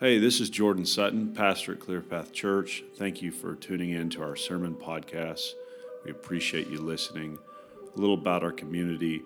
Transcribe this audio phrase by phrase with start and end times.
[0.00, 2.82] Hey, this is Jordan Sutton, pastor at Clearpath Church.
[2.96, 5.52] Thank you for tuning in to our sermon podcast.
[6.06, 7.38] We appreciate you listening.
[7.94, 9.22] A little about our community.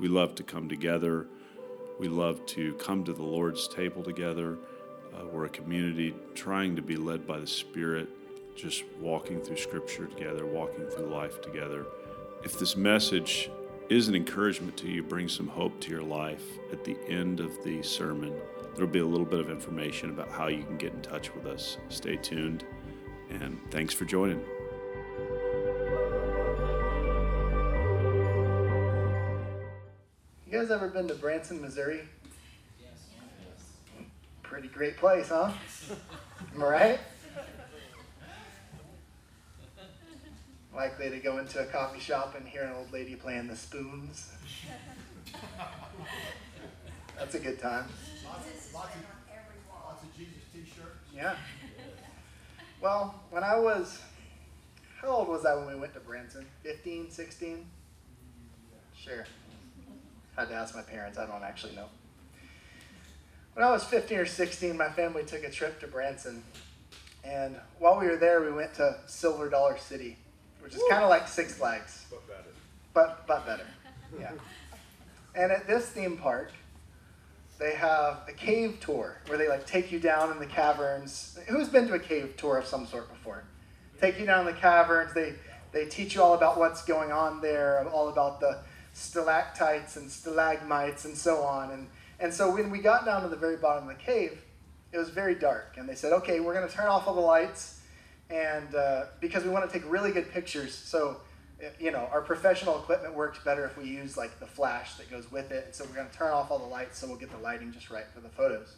[0.00, 1.26] We love to come together.
[2.00, 4.56] We love to come to the Lord's table together.
[5.14, 8.08] Uh, we're a community trying to be led by the Spirit,
[8.56, 11.84] just walking through Scripture together, walking through life together.
[12.42, 13.50] If this message
[13.88, 17.62] is an encouragement to you, bring some hope to your life at the end of
[17.64, 18.32] the sermon
[18.78, 21.46] There'll be a little bit of information about how you can get in touch with
[21.46, 21.78] us.
[21.88, 22.64] Stay tuned,
[23.28, 24.38] and thanks for joining.
[30.46, 32.02] You guys ever been to Branson, Missouri?
[32.80, 32.92] Yes.
[34.44, 35.50] Pretty great place, huh?
[36.54, 37.00] Am I right?
[40.78, 44.30] Likely to go into a coffee shop and hear an old lady playing the spoons.
[47.18, 47.86] That's a good time.
[48.24, 51.00] Lots of, lots of Jesus t-shirts.
[51.12, 51.34] Yeah.
[52.80, 54.00] Well, when I was,
[55.02, 56.46] how old was I when we went to Branson?
[56.62, 57.66] 15, 16?
[58.96, 59.26] Sure.
[60.36, 61.18] Had to ask my parents.
[61.18, 61.86] I don't actually know.
[63.54, 66.44] When I was 15 or 16, my family took a trip to Branson.
[67.24, 70.16] And while we were there, we went to Silver Dollar City,
[70.68, 72.04] which is kind of like Six Flags.
[72.10, 72.50] But better.
[72.92, 73.66] But, but better.
[74.20, 74.32] Yeah.
[75.34, 76.52] And at this theme park,
[77.58, 81.38] they have a cave tour where they like take you down in the caverns.
[81.48, 83.44] Who's been to a cave tour of some sort before?
[83.98, 85.14] Take you down the caverns.
[85.14, 85.34] They
[85.72, 88.58] they teach you all about what's going on there, all about the
[88.92, 91.70] stalactites and stalagmites and so on.
[91.70, 91.88] And
[92.20, 94.42] and so when we got down to the very bottom of the cave,
[94.92, 95.76] it was very dark.
[95.78, 97.77] And they said, okay, we're going to turn off all the lights,
[98.30, 100.74] and uh, because we want to take really good pictures.
[100.74, 101.18] So
[101.80, 105.30] you know, our professional equipment works better if we use like the flash that goes
[105.30, 105.66] with it.
[105.66, 107.72] And so we're going to turn off all the lights so we'll get the lighting
[107.72, 108.76] just right for the photos.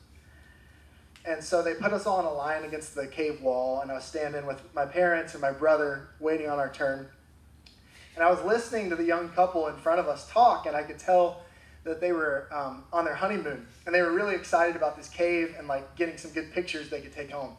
[1.24, 3.94] And so they put us all in a line against the cave wall, and I
[3.94, 7.08] was standing with my parents and my brother waiting on our turn.
[8.14, 10.82] And I was listening to the young couple in front of us talk, and I
[10.82, 11.42] could tell
[11.84, 15.54] that they were um, on their honeymoon, and they were really excited about this cave
[15.58, 17.54] and like getting some good pictures they could take home.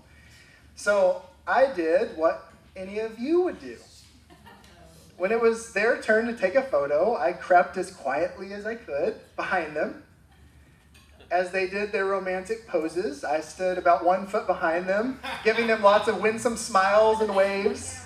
[0.74, 3.78] So I did what any of you would do.
[5.18, 8.76] When it was their turn to take a photo, I crept as quietly as I
[8.76, 10.04] could behind them.
[11.30, 15.82] As they did their romantic poses, I stood about one foot behind them, giving them
[15.82, 18.02] lots of winsome smiles and waves.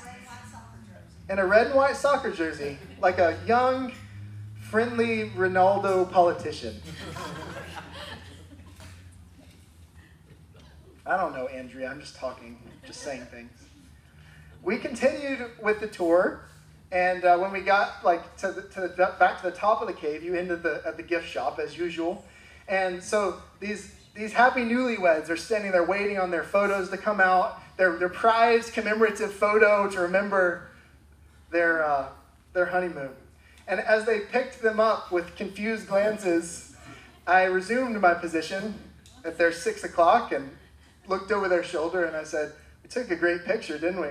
[1.30, 3.94] In a red and white soccer jersey, like a young,
[4.60, 6.76] friendly Ronaldo politician.
[11.06, 11.90] I don't know, Andrea.
[11.90, 13.52] I'm just talking, just saying things.
[14.64, 16.42] We continued with the tour
[16.92, 19.88] and uh, when we got like to the, to the, back to the top of
[19.88, 22.24] the cave, you ended the, at the gift shop as usual.
[22.68, 27.20] And so these these happy newlyweds are standing there waiting on their photos to come
[27.20, 30.70] out, their, their prized commemorative photo to remember
[31.52, 32.08] their, uh,
[32.54, 33.12] their honeymoon.
[33.68, 36.78] And as they picked them up with confused glances,
[37.28, 38.76] I resumed my position
[39.26, 40.50] at their six o'clock and
[41.08, 42.54] looked over their shoulder and I said,
[42.86, 44.10] We took a great picture, didn't we?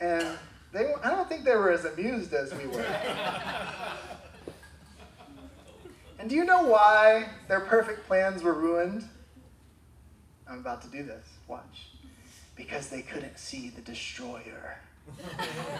[0.00, 0.26] and
[0.72, 2.84] they, I don't think they were as amused as we were.
[6.18, 9.08] and do you know why their perfect plans were ruined?
[10.50, 11.24] I'm about to do this.
[11.46, 11.90] Watch.
[12.56, 14.80] Because they couldn't see the destroyer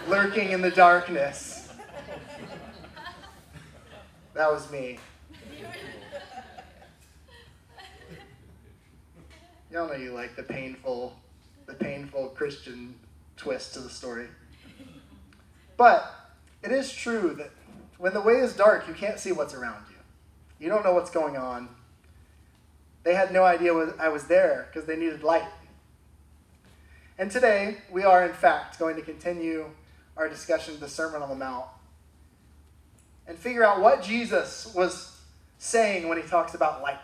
[0.06, 1.70] lurking in the darkness.
[4.34, 5.00] That was me.
[9.70, 11.16] Y'all know you like the painful,
[11.66, 12.94] the painful Christian
[13.36, 14.28] twist to the story.
[15.76, 16.14] But
[16.62, 17.50] it is true that
[17.98, 19.96] when the way is dark, you can't see what's around you.
[20.58, 21.68] You don't know what's going on.
[23.02, 25.48] They had no idea I was there because they needed light.
[27.18, 29.66] And today, we are in fact going to continue
[30.16, 31.66] our discussion of the Sermon on the Mount
[33.26, 35.20] and figure out what Jesus was
[35.58, 36.98] saying when he talks about light.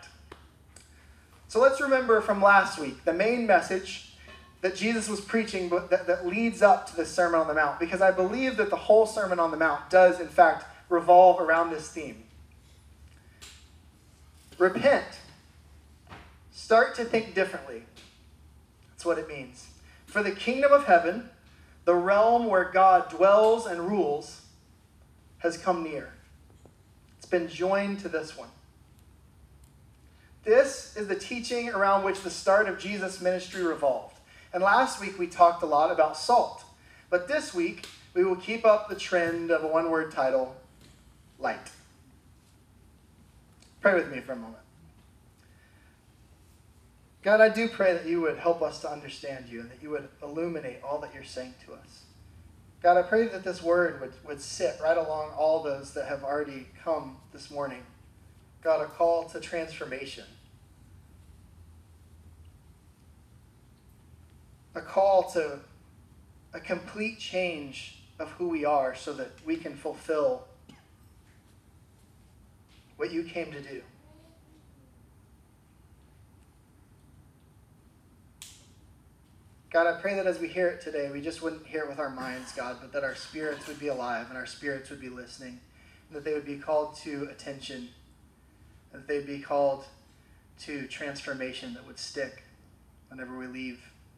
[1.53, 4.15] So let's remember from last week the main message
[4.61, 7.79] that Jesus was preaching but that, that leads up to the Sermon on the Mount,
[7.79, 11.69] because I believe that the whole Sermon on the Mount does, in fact, revolve around
[11.69, 12.23] this theme.
[14.57, 15.05] Repent.
[16.51, 17.83] Start to think differently.
[18.89, 19.67] That's what it means.
[20.07, 21.29] For the kingdom of heaven,
[21.85, 24.41] the realm where God dwells and rules,
[25.37, 26.13] has come near.
[27.19, 28.49] It's been joined to this one.
[30.43, 34.17] This is the teaching around which the start of Jesus' ministry revolved.
[34.53, 36.63] And last week we talked a lot about salt.
[37.09, 40.55] But this week we will keep up the trend of a one word title
[41.39, 41.71] light.
[43.81, 44.57] Pray with me for a moment.
[47.23, 49.89] God, I do pray that you would help us to understand you and that you
[49.91, 52.03] would illuminate all that you're saying to us.
[52.81, 56.23] God, I pray that this word would, would sit right along all those that have
[56.23, 57.81] already come this morning.
[58.61, 60.25] God, a call to transformation.
[64.75, 65.59] A call to
[66.53, 70.47] a complete change of who we are so that we can fulfill
[72.97, 73.81] what you came to do.
[79.71, 81.97] God, I pray that as we hear it today, we just wouldn't hear it with
[81.97, 85.09] our minds, God, but that our spirits would be alive and our spirits would be
[85.09, 85.59] listening,
[86.07, 87.89] and that they would be called to attention,
[88.91, 89.85] and that they'd be called
[90.59, 92.43] to transformation that would stick
[93.09, 93.92] whenever we leave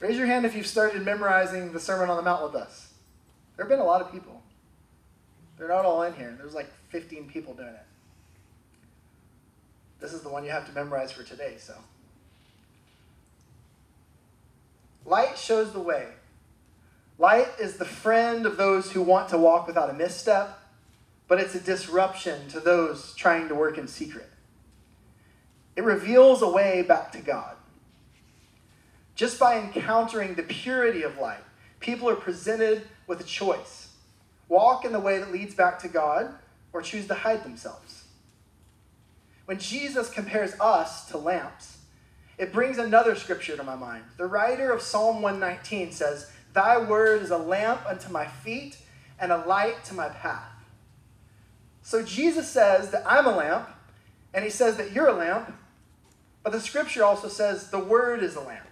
[0.00, 2.92] Raise your hand if you've started memorizing the Sermon on the Mount with us.
[3.56, 4.40] There have been a lot of people.
[5.56, 6.36] They're not all in here.
[6.38, 7.86] There's like 15 people doing it.
[10.00, 11.74] This is the one you have to memorize for today, so.
[15.04, 16.06] Light shows the way.
[17.18, 20.60] Light is the friend of those who want to walk without a misstep,
[21.26, 24.30] but it's a disruption to those trying to work in secret.
[25.74, 27.56] It reveals a way back to God.
[29.18, 31.42] Just by encountering the purity of light,
[31.80, 33.88] people are presented with a choice
[34.48, 36.32] walk in the way that leads back to God,
[36.72, 38.04] or choose to hide themselves.
[39.44, 41.78] When Jesus compares us to lamps,
[42.38, 44.04] it brings another scripture to my mind.
[44.16, 48.78] The writer of Psalm 119 says, Thy word is a lamp unto my feet
[49.18, 50.52] and a light to my path.
[51.82, 53.68] So Jesus says that I'm a lamp,
[54.32, 55.54] and he says that you're a lamp,
[56.42, 58.67] but the scripture also says the word is a lamp.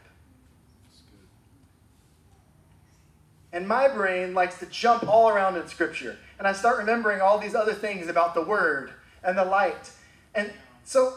[3.56, 7.38] And my brain likes to jump all around in scripture, and I start remembering all
[7.38, 8.92] these other things about the word
[9.24, 9.90] and the light.
[10.34, 10.52] And
[10.84, 11.14] so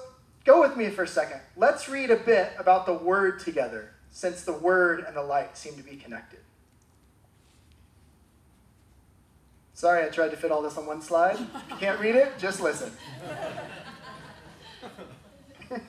[0.49, 1.41] Go with me for a second.
[1.55, 5.75] Let's read a bit about the word together, since the word and the light seem
[5.75, 6.39] to be connected.
[9.75, 11.35] Sorry, I tried to fit all this on one slide.
[11.35, 12.91] If you can't read it, just listen.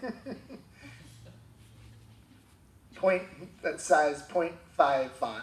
[2.96, 3.22] point
[3.62, 5.42] that size 0.5 font.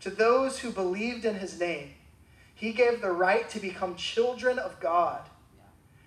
[0.00, 1.94] to those who believed in his name,
[2.54, 5.20] he gave the right to become children of God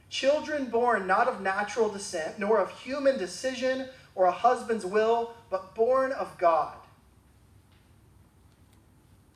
[0.09, 5.75] Children born not of natural descent, nor of human decision or a husband's will, but
[5.75, 6.75] born of God.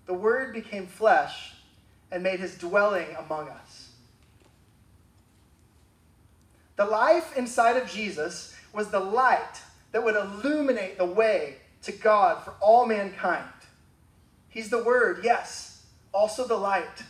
[0.07, 1.53] The Word became flesh
[2.11, 3.91] and made his dwelling among us.
[6.75, 12.43] The life inside of Jesus was the light that would illuminate the way to God
[12.43, 13.45] for all mankind.
[14.53, 15.83] He's the Word, yes,
[16.13, 17.03] also the light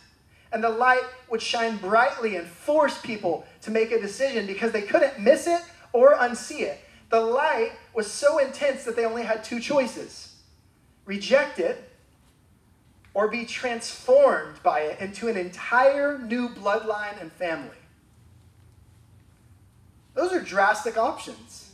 [0.54, 4.82] and the light would shine brightly and force people to make a decision because they
[4.82, 5.60] couldn't miss it
[5.92, 6.78] or unsee it.
[7.10, 10.30] The light was so intense that they only had two choices
[11.06, 11.90] reject it
[13.12, 17.76] or be transformed by it into an entire new bloodline and family.
[20.14, 21.72] Those are drastic options.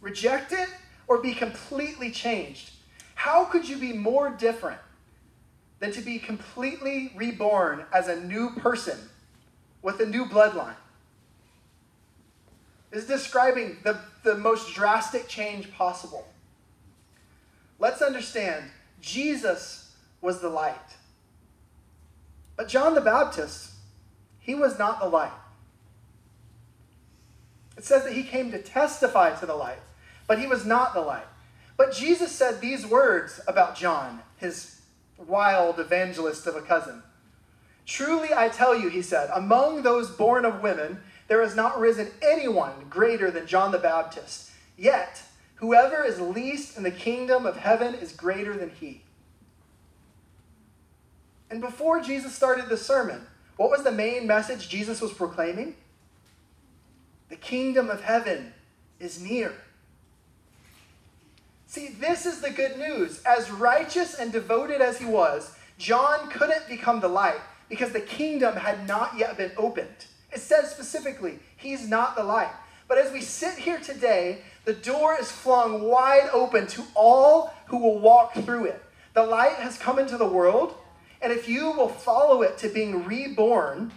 [0.00, 0.68] Reject it
[1.06, 2.70] or be completely changed.
[3.14, 4.80] How could you be more different
[5.82, 8.96] than to be completely reborn as a new person
[9.82, 10.76] with a new bloodline.
[12.92, 16.28] Is describing the, the most drastic change possible.
[17.80, 18.66] let's understand
[19.00, 20.76] Jesus was the light.
[22.54, 23.72] But John the Baptist,
[24.38, 25.32] he was not the light.
[27.76, 29.80] It says that he came to testify to the light,
[30.28, 31.26] but he was not the light.
[31.76, 34.81] But Jesus said these words about John, his
[35.26, 37.02] wild evangelist of a cousin.
[37.86, 42.10] Truly I tell you, he said, among those born of women, there has not risen
[42.22, 44.50] anyone greater than John the Baptist.
[44.76, 45.22] Yet,
[45.56, 49.02] whoever is least in the kingdom of heaven is greater than he.
[51.50, 53.26] And before Jesus started the sermon,
[53.56, 55.76] what was the main message Jesus was proclaiming?
[57.28, 58.54] The kingdom of heaven
[58.98, 59.52] is near.
[61.72, 63.22] See, this is the good news.
[63.24, 68.56] As righteous and devoted as he was, John couldn't become the light because the kingdom
[68.56, 70.04] had not yet been opened.
[70.30, 72.52] It says specifically, he's not the light.
[72.88, 77.78] But as we sit here today, the door is flung wide open to all who
[77.78, 78.82] will walk through it.
[79.14, 80.74] The light has come into the world,
[81.22, 83.92] and if you will follow it to being reborn,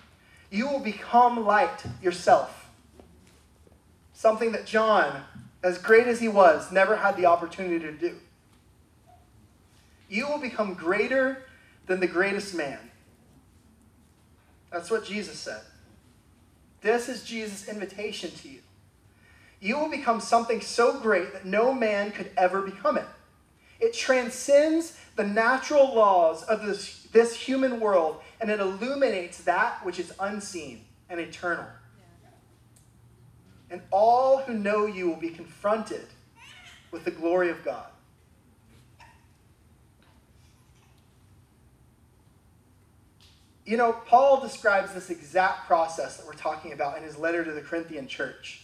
[0.50, 2.70] you will become light yourself.
[4.14, 5.26] Something that John
[5.66, 8.16] as great as he was, never had the opportunity to do.
[10.08, 11.42] You will become greater
[11.88, 12.78] than the greatest man.
[14.72, 15.62] That's what Jesus said.
[16.82, 18.60] This is Jesus' invitation to you.
[19.60, 23.08] You will become something so great that no man could ever become it.
[23.80, 29.98] It transcends the natural laws of this, this human world and it illuminates that which
[29.98, 31.66] is unseen and eternal
[33.76, 36.06] and all who know you will be confronted
[36.92, 37.88] with the glory of God.
[43.66, 47.52] You know, Paul describes this exact process that we're talking about in his letter to
[47.52, 48.62] the Corinthian church.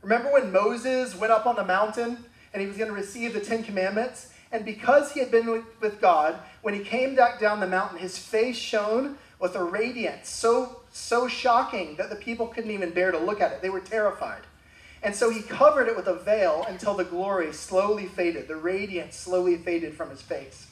[0.00, 2.16] Remember when Moses went up on the mountain
[2.54, 4.32] and he was going to receive the Ten Commandments?
[4.52, 8.16] And because he had been with God, when he came back down the mountain, his
[8.16, 13.18] face shone with a radiance so so shocking that the people couldn't even bear to
[13.18, 13.60] look at it.
[13.60, 14.42] They were terrified.
[15.02, 19.16] And so he covered it with a veil until the glory slowly faded, the radiance
[19.16, 20.68] slowly faded from his face.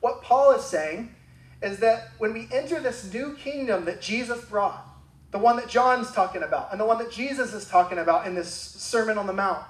[0.00, 1.14] What Paul is saying
[1.62, 4.84] is that when we enter this new kingdom that Jesus brought,
[5.32, 8.34] the one that John's talking about, and the one that Jesus is talking about in
[8.34, 9.64] this Sermon on the Mount,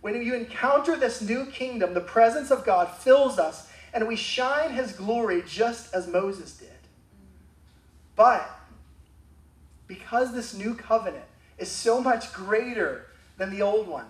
[0.00, 4.72] when you encounter this new kingdom, the presence of God fills us, and we shine
[4.72, 6.68] his glory just as Moses did.
[8.16, 8.50] But
[9.90, 11.24] because this new covenant
[11.58, 13.06] is so much greater
[13.38, 14.06] than the old one.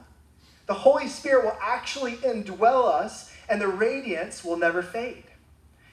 [0.67, 5.25] The Holy Spirit will actually indwell us, and the radiance will never fade.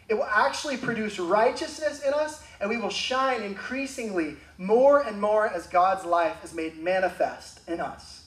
[0.09, 5.47] It will actually produce righteousness in us, and we will shine increasingly more and more
[5.47, 8.25] as God's life is made manifest in us.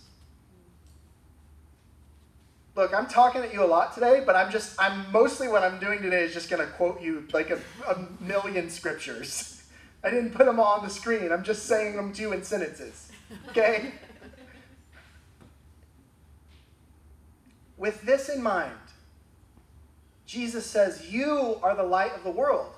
[2.74, 5.78] Look, I'm talking at you a lot today, but I'm just, I'm mostly what I'm
[5.78, 9.58] doing today is just going to quote you like a, a million scriptures.
[10.02, 11.30] I didn't put them all on the screen.
[11.30, 13.10] I'm just saying them to you in sentences.
[13.50, 13.92] Okay?
[17.76, 18.72] With this in mind,
[20.26, 22.74] Jesus says, You are the light of the world.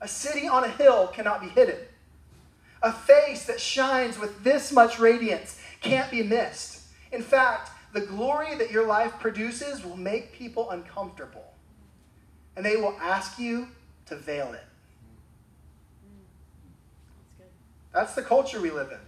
[0.00, 1.78] A city on a hill cannot be hidden.
[2.82, 6.82] A face that shines with this much radiance can't be missed.
[7.12, 11.54] In fact, the glory that your life produces will make people uncomfortable.
[12.56, 13.68] And they will ask you
[14.06, 14.64] to veil it.
[17.94, 18.98] That's the culture we live in.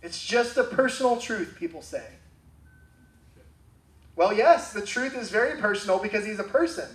[0.00, 2.04] It's just a personal truth, people say.
[4.14, 6.88] Well, yes, the truth is very personal because he's a person.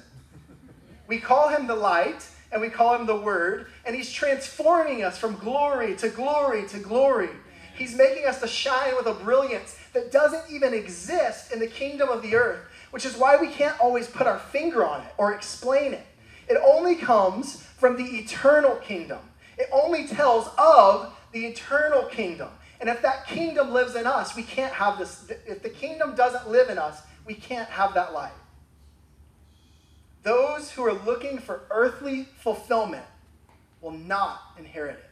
[1.07, 5.17] We call him the light and we call him the word, and he's transforming us
[5.17, 7.29] from glory to glory to glory.
[7.75, 12.07] He's making us to shine with a brilliance that doesn't even exist in the kingdom
[12.07, 12.59] of the earth,
[12.91, 16.05] which is why we can't always put our finger on it or explain it.
[16.47, 19.19] It only comes from the eternal kingdom.
[19.57, 22.49] It only tells of the eternal kingdom.
[22.79, 25.31] And if that kingdom lives in us, we can't have this.
[25.47, 28.31] If the kingdom doesn't live in us, we can't have that life.
[30.23, 33.05] Those who are looking for earthly fulfillment
[33.81, 35.03] will not inherit it.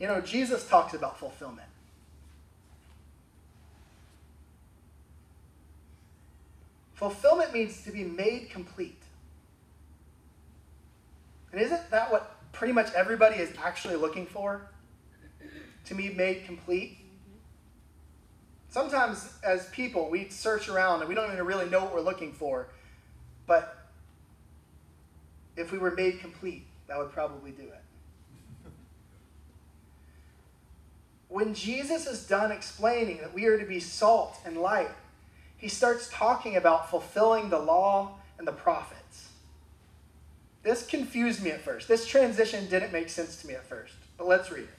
[0.00, 1.69] You know, Jesus talks about fulfillment.
[7.00, 9.02] Fulfillment means to be made complete.
[11.50, 14.68] And isn't that what pretty much everybody is actually looking for?
[15.86, 16.98] To be made complete?
[18.68, 22.34] Sometimes, as people, we search around and we don't even really know what we're looking
[22.34, 22.68] for.
[23.46, 23.88] But
[25.56, 27.82] if we were made complete, that would probably do it.
[31.28, 34.90] when Jesus is done explaining that we are to be salt and light,
[35.60, 39.28] he starts talking about fulfilling the law and the prophets.
[40.62, 41.86] This confused me at first.
[41.86, 44.78] This transition didn't make sense to me at first, but let's read it.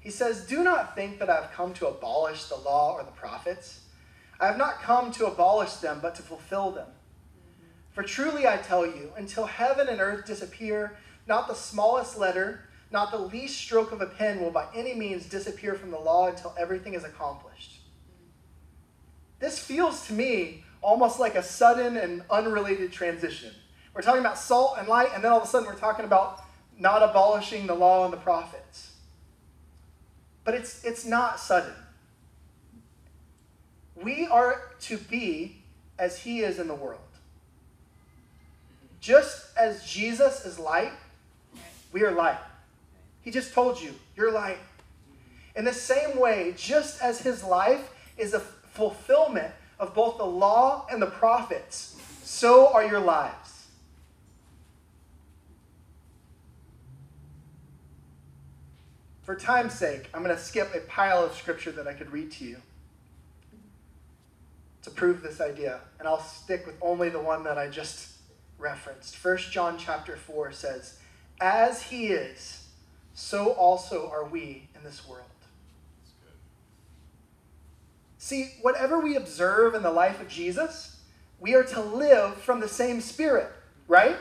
[0.00, 3.12] He says, Do not think that I have come to abolish the law or the
[3.12, 3.82] prophets.
[4.40, 6.88] I have not come to abolish them, but to fulfill them.
[7.92, 10.96] For truly I tell you, until heaven and earth disappear,
[11.28, 15.26] not the smallest letter, not the least stroke of a pen will by any means
[15.26, 17.81] disappear from the law until everything is accomplished.
[19.42, 23.50] This feels to me almost like a sudden and unrelated transition.
[23.92, 26.44] We're talking about salt and light, and then all of a sudden we're talking about
[26.78, 28.92] not abolishing the law and the prophets.
[30.44, 31.74] But it's, it's not sudden.
[33.96, 35.56] We are to be
[35.98, 37.00] as he is in the world.
[39.00, 40.92] Just as Jesus is light,
[41.90, 42.38] we are light.
[43.22, 44.58] He just told you, you're light.
[45.56, 50.86] In the same way, just as his life is a fulfillment of both the law
[50.90, 53.66] and the prophets, so are your lives.
[59.22, 62.32] For time's sake, I'm going to skip a pile of scripture that I could read
[62.32, 62.56] to you
[64.82, 68.08] to prove this idea, and I'll stick with only the one that I just
[68.58, 69.22] referenced.
[69.22, 70.98] 1 John chapter 4 says,
[71.40, 72.68] As he is,
[73.14, 75.31] so also are we in this world.
[78.22, 81.00] See, whatever we observe in the life of Jesus,
[81.40, 83.50] we are to live from the same Spirit,
[83.88, 84.14] right?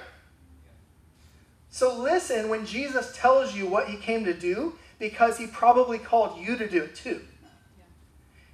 [1.69, 6.39] So listen when Jesus tells you what he came to do, because he probably called
[6.39, 7.21] you to do it too.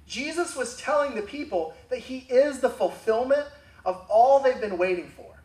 [0.06, 3.46] Jesus was telling the people that he is the fulfillment
[3.86, 5.42] of all they've been waiting for.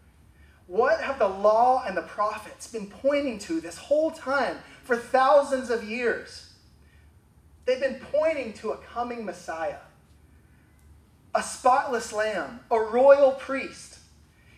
[0.67, 5.69] What have the law and the prophets been pointing to this whole time for thousands
[5.69, 6.55] of years?
[7.63, 9.77] They've been pointing to a coming Messiah,
[11.35, 13.99] a spotless lamb, a royal priest.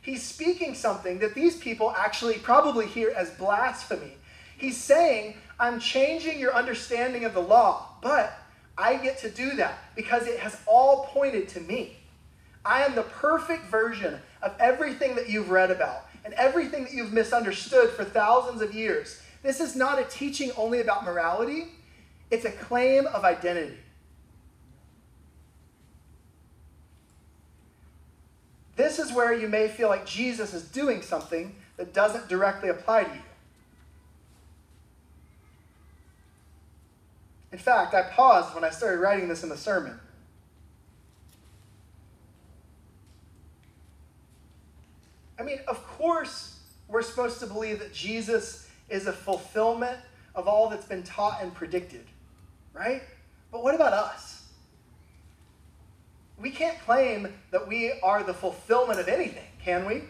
[0.01, 4.13] He's speaking something that these people actually probably hear as blasphemy.
[4.57, 8.37] He's saying, I'm changing your understanding of the law, but
[8.77, 11.97] I get to do that because it has all pointed to me.
[12.65, 17.13] I am the perfect version of everything that you've read about and everything that you've
[17.13, 19.21] misunderstood for thousands of years.
[19.43, 21.67] This is not a teaching only about morality,
[22.31, 23.77] it's a claim of identity.
[28.75, 33.05] This is where you may feel like Jesus is doing something that doesn't directly apply
[33.05, 33.21] to you.
[37.51, 39.97] In fact, I paused when I started writing this in the sermon.
[45.39, 49.97] I mean, of course, we're supposed to believe that Jesus is a fulfillment
[50.33, 52.05] of all that's been taught and predicted,
[52.73, 53.03] right?
[53.51, 54.44] But what about us?
[56.39, 60.03] We can't claim that we are the fulfillment of anything, can we?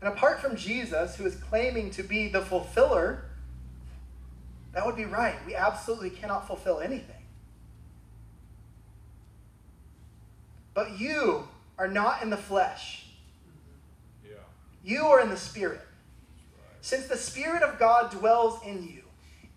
[0.00, 3.24] And apart from Jesus, who is claiming to be the fulfiller,
[4.72, 5.34] that would be right.
[5.46, 7.16] We absolutely cannot fulfill anything.
[10.72, 13.06] But you are not in the flesh.
[14.24, 14.36] Yeah.
[14.82, 15.82] You are in the spirit.
[16.80, 19.02] Since the spirit of God dwells in you,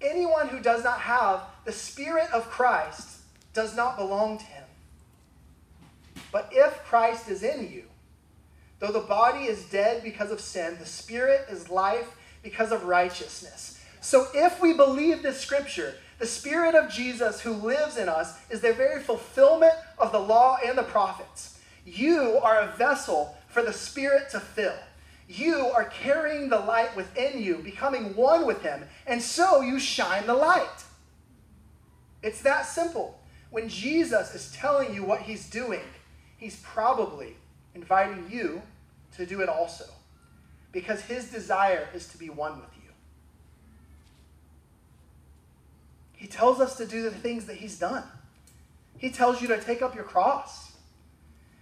[0.03, 3.19] anyone who does not have the spirit of Christ
[3.53, 4.63] does not belong to him.
[6.31, 7.83] But if Christ is in you,
[8.83, 13.79] Though the body is dead because of sin, the spirit is life because of righteousness.
[14.01, 18.59] So if we believe this scripture, the spirit of Jesus who lives in us is
[18.59, 21.57] the very fulfillment of the law and the prophets.
[21.85, 24.75] You are a vessel for the spirit to fill.
[25.33, 30.27] You are carrying the light within you, becoming one with him, and so you shine
[30.27, 30.83] the light.
[32.21, 33.19] It's that simple.
[33.49, 35.81] When Jesus is telling you what he's doing,
[36.37, 37.35] he's probably
[37.73, 38.61] inviting you
[39.17, 39.85] to do it also,
[40.71, 42.91] because his desire is to be one with you.
[46.13, 48.03] He tells us to do the things that he's done.
[48.99, 50.73] He tells you to take up your cross.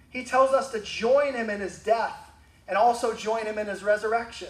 [0.09, 2.30] He tells us to join him in his death
[2.67, 4.49] and also join him in his resurrection.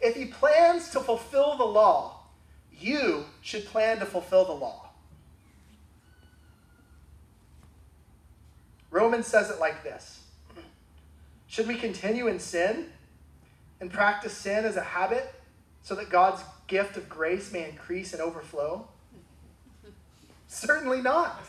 [0.00, 2.20] If he plans to fulfill the law,
[2.72, 4.90] you should plan to fulfill the law.
[8.90, 10.20] Romans says it like this
[11.46, 12.86] should we continue in sin
[13.80, 15.34] and practice sin as a habit
[15.82, 18.86] so that God's gift of grace may increase and overflow?
[20.46, 21.44] Certainly not.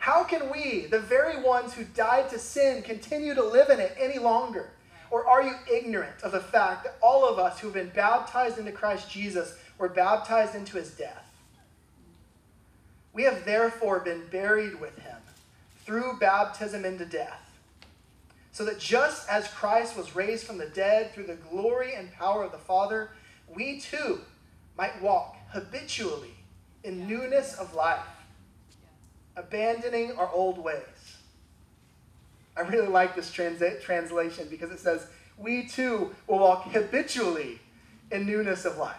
[0.00, 3.94] How can we, the very ones who died to sin, continue to live in it
[4.00, 4.70] any longer?
[5.10, 8.58] Or are you ignorant of the fact that all of us who have been baptized
[8.58, 11.30] into Christ Jesus were baptized into his death?
[13.12, 15.18] We have therefore been buried with him
[15.84, 17.58] through baptism into death,
[18.52, 22.42] so that just as Christ was raised from the dead through the glory and power
[22.42, 23.10] of the Father,
[23.54, 24.22] we too
[24.78, 26.36] might walk habitually
[26.84, 28.00] in newness of life,
[29.36, 31.16] abandoning our old ways.
[32.56, 35.06] I really like this transa- translation because it says,
[35.38, 37.60] We too will walk habitually
[38.10, 38.96] in newness of life.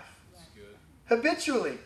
[1.08, 1.78] Habitually.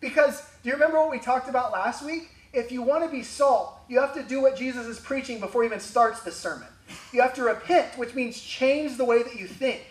[0.00, 2.30] Because do you remember what we talked about last week?
[2.52, 5.62] If you want to be salt, you have to do what Jesus is preaching before
[5.62, 6.68] he even starts the sermon.
[7.12, 9.82] You have to repent, which means change the way that you think.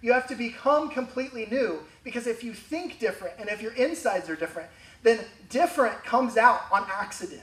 [0.00, 4.30] You have to become completely new because if you think different and if your insides
[4.30, 4.68] are different,
[5.06, 7.42] then different comes out on accident.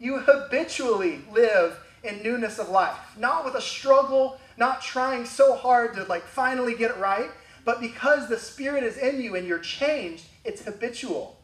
[0.00, 5.94] You habitually live in newness of life, not with a struggle, not trying so hard
[5.94, 7.30] to like finally get it right,
[7.64, 11.38] but because the Spirit is in you and you're changed, it's habitual.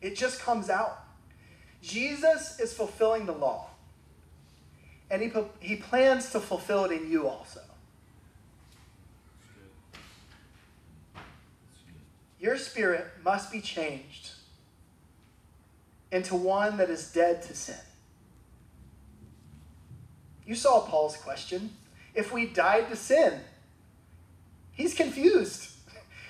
[0.00, 1.04] It just comes out.
[1.82, 3.70] Jesus is fulfilling the law.
[5.10, 7.60] And he, he plans to fulfill it in you also.
[12.40, 14.30] Your spirit must be changed
[16.10, 17.76] into one that is dead to sin.
[20.46, 21.70] You saw Paul's question.
[22.14, 23.40] If we died to sin,
[24.72, 25.72] he's confused.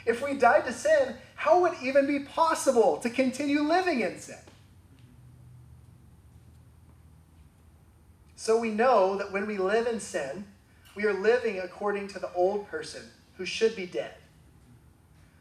[0.07, 4.19] If we died to sin, how would it even be possible to continue living in
[4.19, 4.39] sin?
[8.35, 10.47] So we know that when we live in sin,
[10.95, 13.03] we are living according to the old person
[13.37, 14.15] who should be dead.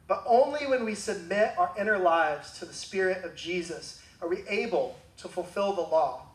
[0.08, 4.43] But only when we submit our inner lives to the Spirit of Jesus are we
[4.48, 6.28] able to fulfill the law,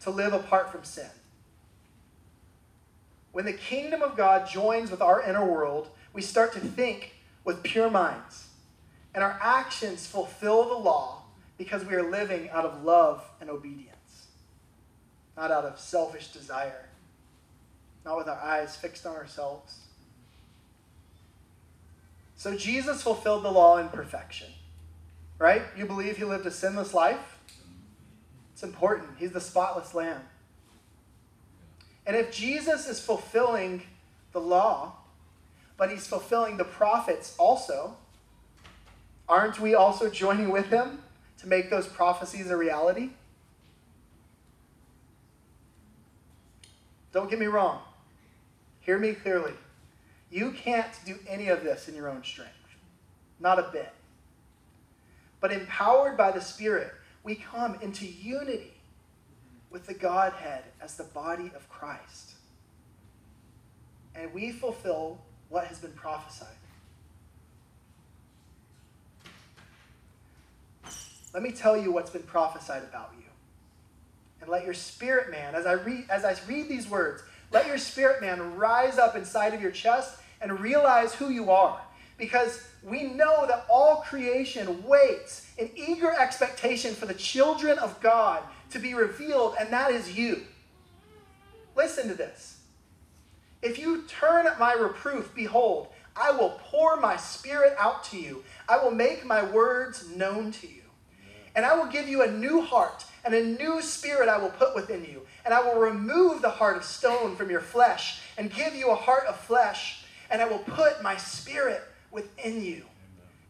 [0.00, 1.10] to live apart from sin.
[3.32, 7.14] When the kingdom of God joins with our inner world, we start to think
[7.44, 8.48] with pure minds,
[9.14, 11.22] and our actions fulfill the law
[11.58, 14.26] because we are living out of love and obedience,
[15.36, 16.88] not out of selfish desire,
[18.04, 19.78] not with our eyes fixed on ourselves.
[22.40, 24.46] So Jesus fulfilled the law in perfection.
[25.38, 25.60] Right?
[25.76, 27.38] You believe he lived a sinless life?
[28.54, 29.10] It's important.
[29.18, 30.22] He's the spotless lamb.
[32.06, 33.82] And if Jesus is fulfilling
[34.32, 34.94] the law,
[35.76, 37.94] but he's fulfilling the prophets also,
[39.28, 41.02] aren't we also joining with him
[41.40, 43.10] to make those prophecies a reality?
[47.12, 47.82] Don't get me wrong.
[48.80, 49.52] Hear me clearly.
[50.30, 52.52] You can't do any of this in your own strength,
[53.40, 53.92] not a bit.
[55.40, 56.92] But empowered by the Spirit,
[57.24, 58.74] we come into unity
[59.70, 62.34] with the Godhead as the body of Christ.
[64.14, 66.48] And we fulfill what has been prophesied.
[71.32, 73.24] Let me tell you what's been prophesied about you.
[74.40, 77.78] And let your spirit man, as I read, as I read these words, let your
[77.78, 81.80] spirit man rise up inside of your chest and realize who you are.
[82.18, 88.42] Because we know that all creation waits in eager expectation for the children of God
[88.70, 90.42] to be revealed, and that is you.
[91.76, 92.60] Listen to this.
[93.62, 98.42] If you turn at my reproof, behold, I will pour my spirit out to you.
[98.68, 100.82] I will make my words known to you.
[101.54, 104.74] And I will give you a new heart, and a new spirit I will put
[104.74, 105.26] within you.
[105.44, 108.94] And I will remove the heart of stone from your flesh, and give you a
[108.94, 109.99] heart of flesh.
[110.30, 112.84] And I will put my spirit within you,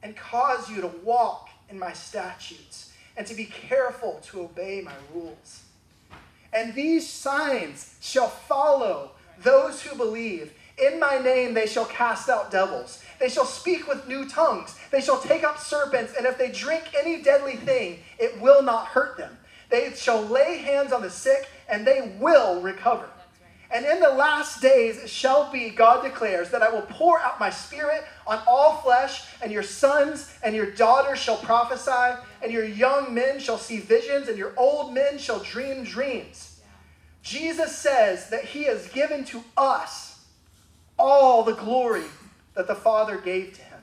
[0.02, 4.94] and cause you to walk in my statutes, and to be careful to obey my
[5.14, 5.62] rules.
[6.52, 9.12] And these signs shall follow
[9.42, 10.52] those who believe.
[10.82, 13.02] In my name they shall cast out devils.
[13.18, 14.74] They shall speak with new tongues.
[14.90, 18.86] They shall take up serpents, and if they drink any deadly thing, it will not
[18.86, 19.36] hurt them.
[19.68, 23.08] They shall lay hands on the sick, and they will recover.
[23.72, 27.38] And in the last days it shall be, God declares, that I will pour out
[27.38, 32.64] my spirit on all flesh, and your sons and your daughters shall prophesy, and your
[32.64, 36.60] young men shall see visions, and your old men shall dream dreams.
[37.22, 40.24] Jesus says that he has given to us
[40.98, 42.04] all the glory
[42.54, 43.78] that the Father gave to him.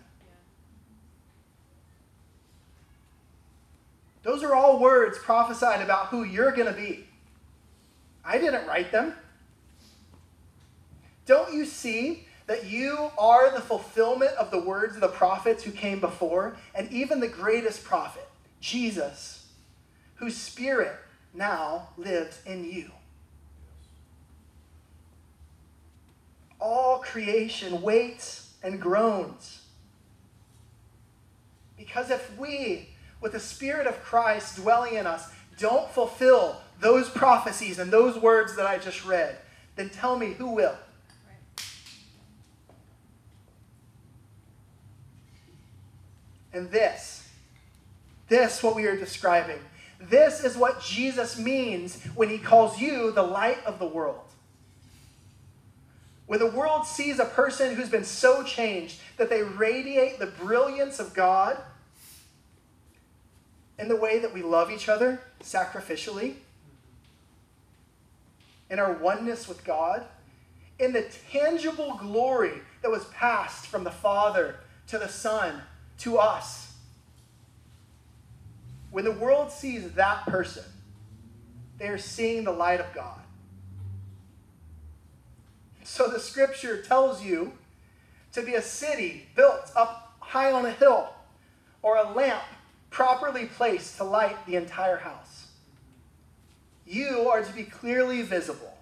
[4.24, 7.08] Those are all words prophesied about who you're going to be.
[8.26, 9.14] I didn't write them.
[11.28, 15.72] Don't you see that you are the fulfillment of the words of the prophets who
[15.72, 18.28] came before, and even the greatest prophet,
[18.62, 19.48] Jesus,
[20.16, 20.96] whose spirit
[21.34, 22.90] now lives in you?
[26.60, 29.62] All creation waits and groans.
[31.78, 32.90] Because if we,
[33.22, 38.56] with the Spirit of Christ dwelling in us, don't fulfill those prophecies and those words
[38.56, 39.38] that I just read,
[39.76, 40.76] then tell me who will.
[46.58, 47.30] And this,
[48.30, 49.60] this, what we are describing,
[50.02, 54.22] this is what Jesus means when he calls you the light of the world.
[56.26, 61.00] When the world sees a person who's been so changed that they radiate the brilliance
[61.00, 61.62] of God
[63.78, 66.38] in the way that we love each other sacrificially,
[68.72, 70.04] in our oneness with God,
[70.80, 74.56] in the tangible glory that was passed from the Father
[74.88, 75.62] to the Son
[76.00, 76.74] to us.
[78.92, 80.64] When the world sees that person,
[81.78, 83.20] they are seeing the light of God.
[85.84, 87.54] So the scripture tells you
[88.34, 91.10] to be a city built up high on a hill
[91.82, 92.44] or a lamp
[92.90, 95.48] properly placed to light the entire house.
[96.86, 98.78] You are to be clearly visible.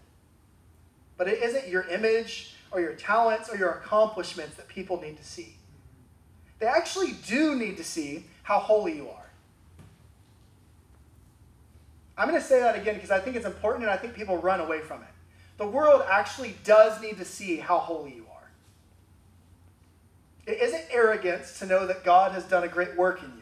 [1.18, 5.24] But it isn't your image or your talents or your accomplishments that people need to
[5.24, 5.56] see.
[6.60, 9.30] They actually do need to see how holy you are.
[12.18, 14.38] I'm going to say that again because I think it's important and I think people
[14.38, 15.10] run away from it.
[15.58, 18.50] The world actually does need to see how holy you are.
[20.46, 23.42] It isn't arrogance to know that God has done a great work in you.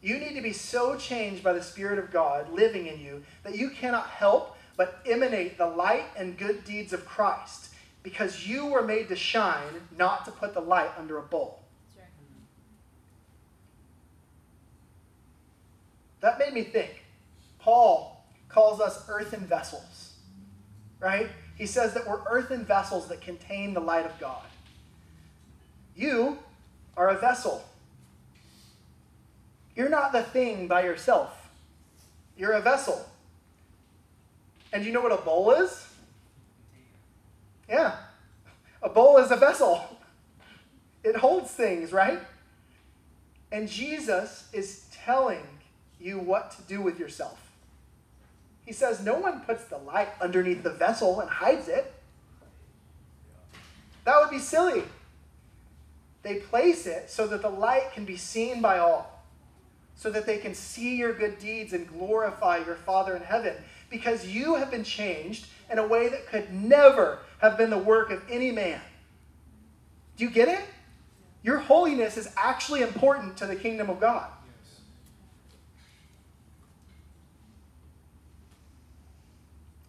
[0.00, 3.56] You need to be so changed by the Spirit of God living in you that
[3.56, 7.67] you cannot help but emanate the light and good deeds of Christ
[8.08, 11.60] because you were made to shine, not to put the light under a bowl.
[16.20, 17.04] That made me think.
[17.58, 20.14] Paul calls us earthen vessels,
[21.00, 21.28] right?
[21.56, 24.46] He says that we're earthen vessels that contain the light of God.
[25.94, 26.38] You
[26.96, 27.62] are a vessel.
[29.76, 31.50] You're not the thing by yourself,
[32.38, 33.06] you're a vessel.
[34.72, 35.87] And you know what a bowl is?
[37.68, 37.96] Yeah.
[38.82, 39.98] A bowl is a vessel.
[41.04, 42.20] It holds things, right?
[43.50, 45.46] And Jesus is telling
[46.00, 47.38] you what to do with yourself.
[48.64, 51.92] He says, No one puts the light underneath the vessel and hides it.
[54.04, 54.84] That would be silly.
[56.22, 59.24] They place it so that the light can be seen by all,
[59.94, 63.54] so that they can see your good deeds and glorify your Father in heaven,
[63.88, 68.10] because you have been changed in a way that could never have been the work
[68.10, 68.80] of any man.
[70.16, 70.64] Do you get it?
[71.42, 74.28] Your holiness is actually important to the kingdom of God.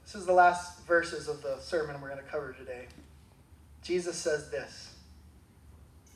[0.05, 2.87] This is the last verses of the sermon we're going to cover today.
[3.83, 4.95] Jesus says this.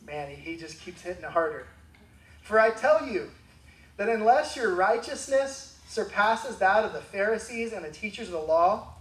[0.05, 1.67] Man, he, he just keeps hitting it harder.
[2.41, 3.29] For I tell you
[3.97, 8.95] that unless your righteousness surpasses that of the Pharisees and the teachers of the law,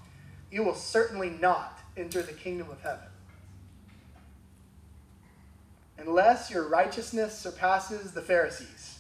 [0.51, 3.07] you will certainly not enter the kingdom of heaven.
[5.99, 8.99] Unless your righteousness surpasses the Pharisees.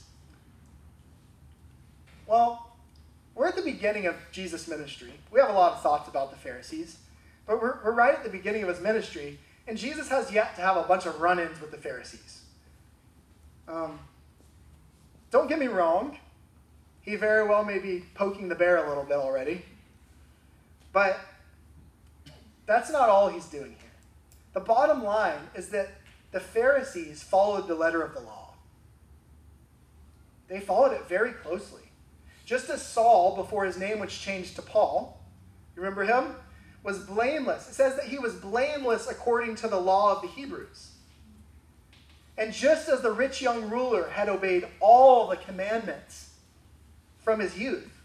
[2.26, 2.72] Well,
[3.34, 5.12] we're at the beginning of Jesus' ministry.
[5.30, 6.98] We have a lot of thoughts about the Pharisees,
[7.46, 10.62] but we're, we're right at the beginning of his ministry, and Jesus has yet to
[10.62, 12.42] have a bunch of run ins with the Pharisees.
[13.66, 13.98] Um,
[15.30, 16.18] don't get me wrong,
[17.00, 19.64] he very well may be poking the bear a little bit already,
[20.92, 21.18] but
[22.72, 23.90] that's not all he's doing here.
[24.54, 25.90] The bottom line is that
[26.30, 28.54] the Pharisees followed the letter of the law.
[30.48, 31.82] They followed it very closely.
[32.44, 35.20] Just as Saul, before his name was changed to Paul,
[35.76, 36.34] you remember him?
[36.82, 37.68] Was blameless.
[37.68, 40.92] It says that he was blameless according to the law of the Hebrews.
[42.36, 46.30] And just as the rich young ruler had obeyed all the commandments
[47.18, 48.00] from his youth,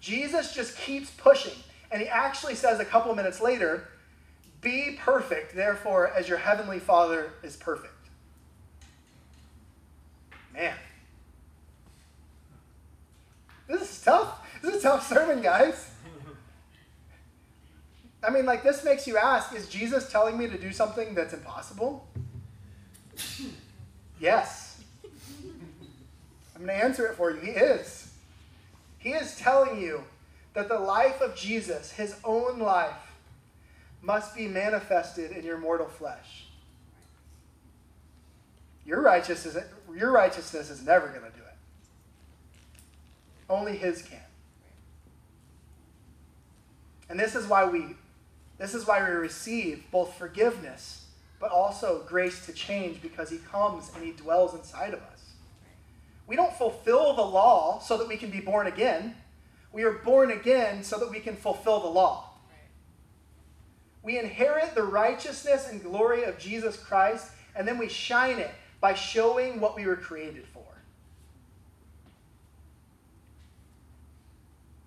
[0.00, 1.58] Jesus just keeps pushing.
[1.90, 3.88] And he actually says a couple minutes later,
[4.60, 7.94] Be perfect, therefore, as your heavenly Father is perfect.
[10.52, 10.74] Man.
[13.66, 14.40] This is tough.
[14.62, 15.90] This is a tough sermon, guys.
[18.22, 21.32] I mean, like, this makes you ask is Jesus telling me to do something that's
[21.32, 22.08] impossible?
[24.20, 24.80] yes.
[26.54, 27.40] I'm going to answer it for you.
[27.40, 28.10] He is.
[28.98, 30.02] He is telling you
[30.54, 33.16] that the life of Jesus, his own life,
[34.00, 36.46] must be manifested in your mortal flesh.
[38.84, 39.56] Your righteousness,
[39.94, 41.56] your righteousness is never going to do it.
[43.50, 44.20] Only his can.
[47.10, 47.96] And this is why we
[48.58, 51.06] This is why we receive both forgiveness,
[51.40, 55.24] but also grace to change because He comes and He dwells inside of us.
[56.26, 59.14] We don't fulfill the law so that we can be born again.
[59.72, 62.30] We are born again so that we can fulfill the law.
[64.02, 68.50] We inherit the righteousness and glory of Jesus Christ, and then we shine it
[68.80, 70.62] by showing what we were created for.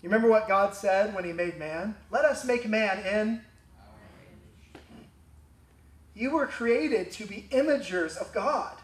[0.01, 1.95] You remember what God said when He made man?
[2.09, 3.41] Let us make man in.
[6.15, 8.75] You were created to be imagers of God,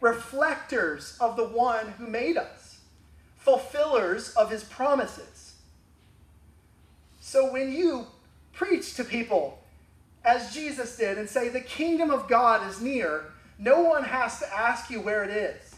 [0.00, 2.61] reflectors of the one who made us,
[3.44, 5.54] fulfillers of His promises.
[7.20, 8.06] So when you
[8.52, 9.58] preach to people,
[10.24, 13.24] as Jesus did, and say, The kingdom of God is near,
[13.58, 15.76] no one has to ask you where it is.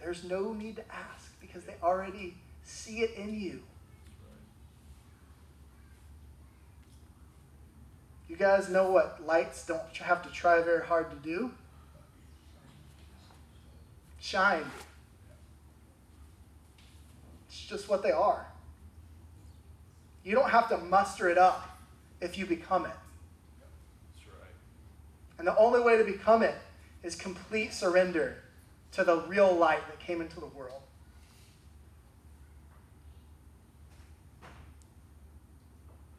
[0.00, 3.62] There's no need to ask because they already see it in you.
[8.28, 11.52] You guys know what lights don't have to try very hard to do?
[14.24, 14.64] Shine.
[17.46, 18.46] It's just what they are.
[20.24, 21.78] You don't have to muster it up
[22.22, 22.96] if you become it.
[23.60, 24.50] That's right.
[25.36, 26.54] And the only way to become it
[27.02, 28.38] is complete surrender
[28.92, 30.80] to the real light that came into the world.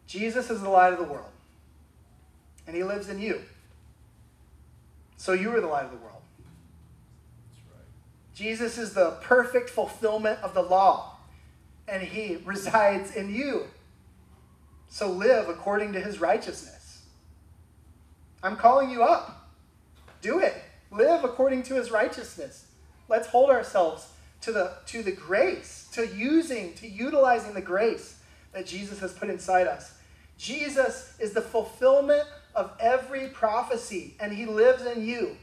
[0.06, 1.32] Jesus is the light of the world,
[2.68, 3.42] and he lives in you.
[5.18, 6.22] So you are the light of the world.
[8.36, 11.16] Jesus is the perfect fulfillment of the law,
[11.88, 13.64] and he resides in you.
[14.90, 17.04] So live according to his righteousness.
[18.44, 19.50] I'm calling you up.
[20.22, 20.54] Do it.
[20.92, 22.66] Live according to his righteousness.
[23.08, 24.10] Let's hold ourselves
[24.42, 28.20] to the, to the grace, to using, to utilizing the grace
[28.54, 29.98] that Jesus has put inside us.
[30.38, 35.38] Jesus is the fulfillment of every prophecy, and he lives in you.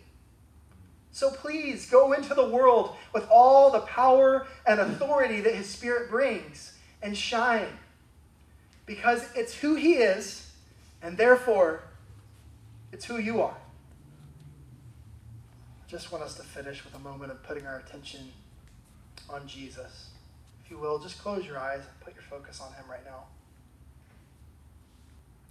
[1.12, 6.10] So please go into the world with all the power and authority that his Spirit
[6.10, 6.72] brings
[7.02, 7.68] and shine
[8.86, 10.50] because it's who he is,
[11.02, 11.84] and therefore,
[12.92, 13.56] it's who you are.
[15.86, 18.32] I just want us to finish with a moment of putting our attention
[19.28, 20.10] on Jesus.
[20.64, 23.24] If you will, just close your eyes and put your focus on him right now.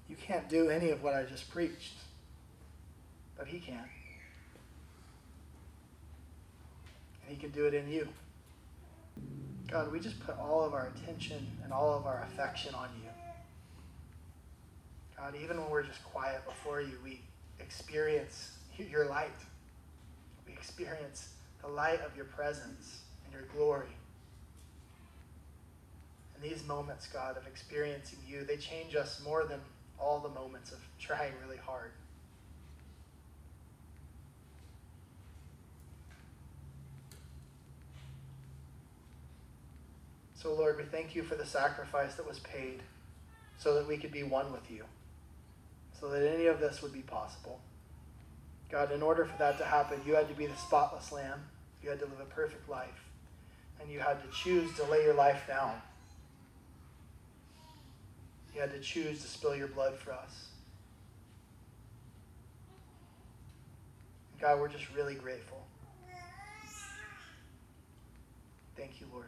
[0.10, 1.94] You can't do any of what I just preached,
[3.38, 3.86] but he can.
[7.21, 8.08] And he can do it in you.
[9.70, 13.10] God, we just put all of our attention and all of our affection on you.
[15.16, 17.22] God, even when we're just quiet before you, we
[17.60, 19.30] experience your light.
[20.46, 21.30] We experience
[21.62, 23.96] the light of your presence and your glory.
[26.36, 29.60] And these moments, God, of experiencing you, they change us more than
[30.00, 31.92] all the moments of trying really hard.
[40.42, 42.82] So, Lord, we thank you for the sacrifice that was paid
[43.58, 44.86] so that we could be one with you
[46.00, 47.60] so that any of this would be possible.
[48.72, 51.40] God, in order for that to happen, you had to be the spotless lamb.
[51.84, 53.10] You had to live a perfect life.
[53.80, 55.80] And you had to choose to lay your life down.
[58.56, 60.48] You had to choose to spill your blood for us.
[64.40, 65.64] God, we're just really grateful.
[68.76, 69.28] Thank you, Lord.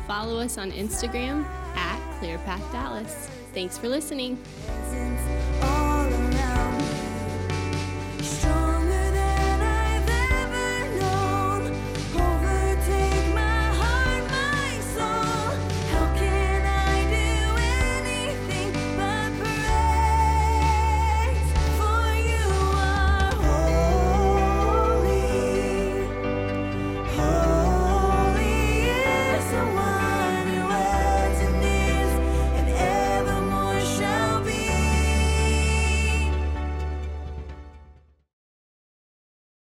[0.06, 3.30] Follow us on Instagram at ClearPathDallas.
[3.54, 4.38] Thanks for listening.